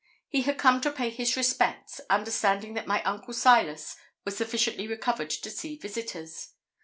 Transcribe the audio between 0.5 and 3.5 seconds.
come to pay his respects, understanding that my uncle